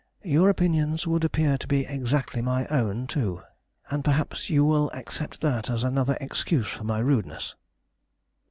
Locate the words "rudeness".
6.97-7.53